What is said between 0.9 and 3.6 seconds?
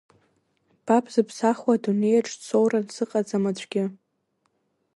бзыԥсахуа адунеиаҿ дсоуран сыҟаӡам